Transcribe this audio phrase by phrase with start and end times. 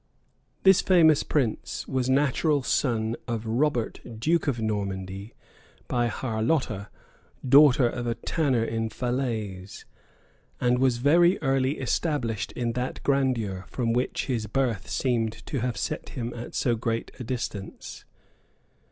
[0.01, 0.63] [*][* Irgulph.
[0.63, 0.69] p.
[0.69, 5.35] 68] This famous prince was natural son of Robert, duke of Normandy,
[5.87, 6.89] by Harlotta,
[7.47, 9.85] daughter of a tanner in Falaise,[]
[10.59, 15.77] and was very early established in that grandeur, from which his birth seemed to have
[15.77, 18.03] set him at so great a distance.